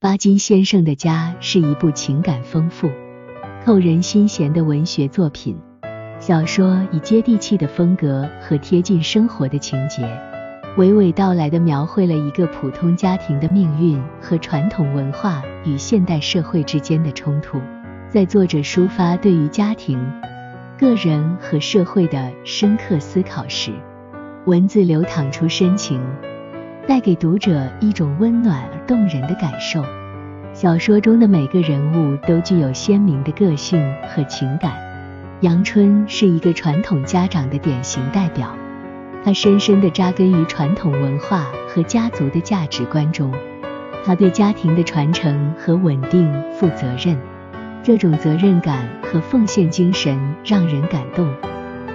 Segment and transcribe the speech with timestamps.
[0.00, 2.88] 巴金先生的家是一部情感丰富、
[3.64, 5.58] 扣人心弦的文学作品。
[6.20, 10.04] 小说以接地气的风格和贴近生活的情节，
[10.76, 17.60] 娓娓道来的描绘了一个普通家庭的命运和传统文化与现代社会之间的冲突。
[18.08, 19.98] 在作者抒发对于家庭、
[20.78, 23.72] 个人和社会的深刻思考时，
[24.46, 26.00] 文字流淌出深情。
[26.88, 29.84] 带给读者一种温暖而动人的感受。
[30.54, 34.72] 小说中的每个人物都具有鲜明的个性和情感。
[35.42, 38.56] 杨春是一个传统家长的典型代表，
[39.22, 43.30] 他深深地扎根于传统文化和家族的价值观中。
[44.06, 47.18] 他对家庭的传承和稳定负责任，
[47.82, 51.30] 这种责任感和奉献精神让人感动。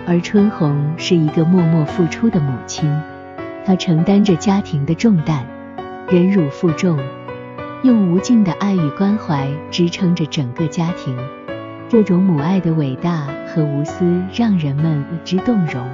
[0.05, 2.87] 而春红是一个默默付出的母亲。
[3.65, 5.45] 他承担着家庭的重担，
[6.09, 6.99] 忍辱负重，
[7.83, 11.17] 用无尽的爱与关怀支撑着整个家庭。
[11.87, 15.87] 这种母爱的伟大和无私让人们为之动容。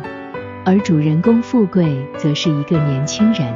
[0.66, 3.48] 而主人公富贵则是一个年轻人，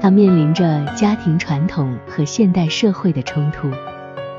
[0.00, 3.70] 他面临着家庭传统和现代社会的冲突，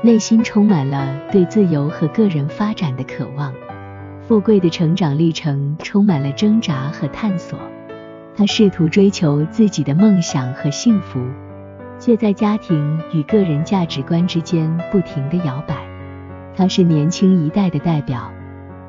[0.02, 3.52] 内心充满了对自由和个人发展的渴望。
[4.26, 7.58] 富贵的成长历程充满了挣扎和探索。
[8.36, 11.20] 他试图追求自己的梦想和幸福，
[11.98, 15.76] 却在家庭与个人价值观之间不停地摇摆。
[16.56, 18.30] 他是年轻一代的代表，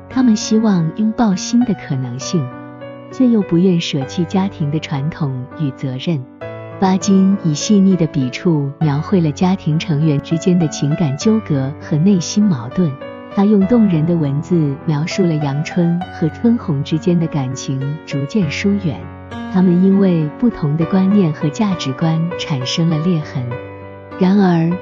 [0.08, 2.44] 他们希望拥抱新的可能性，
[3.12, 6.24] 却又不愿舍弃家庭的传统与责任。
[6.78, 12.92] 巴金以细腻的笔触描绘了家庭成员之间的情感纠葛和内心矛盾。
[13.36, 18.98] 他用动人的文字描述了阳春和春红之间的感情逐渐疏远。
[19.52, 23.44] 他们因为不同的观念和价值观产生了裂痕。
[24.18, 24.74] 然而，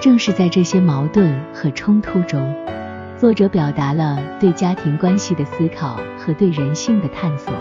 [0.00, 2.52] 正是在这些矛盾和冲突中，
[3.16, 7.54] 作者表达了对家庭关系的思考和对人性的探索。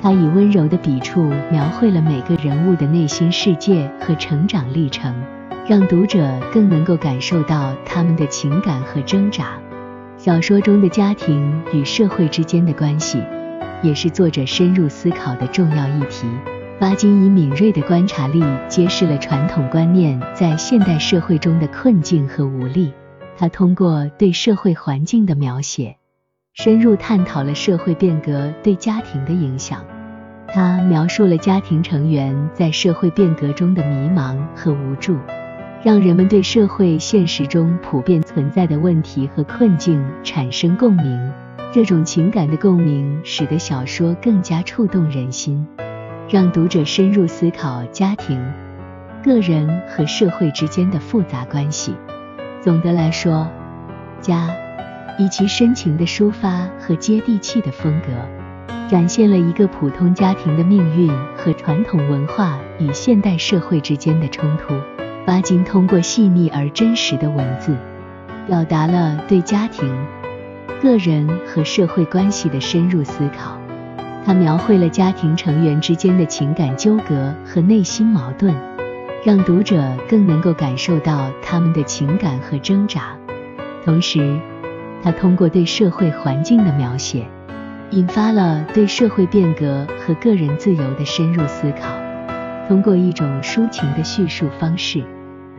[0.00, 5.14] 他以温柔的笔触描绘了每个人物的内心世界和成长历程，
[5.68, 9.58] 让读者更能够感受到他们的情感和挣扎。
[10.26, 13.22] 小说中的家庭与社会之间的关系。
[13.80, 16.26] 也是作者深入思考的重要议题。
[16.80, 22.92] 巴金以敏锐的观察力揭示了传统观念在现代社会中的困境和无力。
[23.38, 25.96] 他通过对社会环境的描写，
[26.54, 29.84] 深入探讨了社会变革对家庭的影响。
[30.48, 35.16] 他描述了家庭成员在社会变革中的迷茫和无助，
[35.86, 41.32] 让人们对社会现实中普遍存在的问题和困境产生共鸣。
[41.72, 45.64] 这种情感的共鸣，使得小说更加触动人心，
[46.28, 48.36] 让读者深入思考家庭、
[49.22, 51.94] 个人和社会之间的复杂关系。
[52.60, 53.46] 总的来说，
[54.20, 54.48] 《家》
[55.24, 58.08] 以其深情的抒发和接地气的风格，
[58.88, 64.74] 展现了一个普通家庭的命运和传统文化与现代社会之间的冲突。
[65.26, 67.76] 巴金通过细腻而真实的文字，
[68.46, 69.92] 表达了对家庭。
[70.80, 73.58] 个人和社会关系的深入思考，
[74.24, 78.54] 他描绘了家庭成员之间的情感纠葛和内心矛盾，
[79.24, 83.16] 让读者更能够感受到他们的情感和挣扎。
[83.84, 84.38] 同时，
[85.02, 87.26] 他通过对社会环境的描写，
[87.90, 91.88] 引发了对社会变革和个人自由的深入思考。
[92.68, 95.02] 通过一种抒情的叙述方式，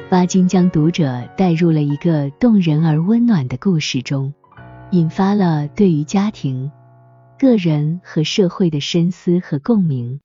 [0.09, 4.33] 巴金将读者带入了一个动人而温暖的故事中。
[4.91, 6.71] 引发了对于家庭、
[7.37, 10.21] 个人和社会的深思和共鸣。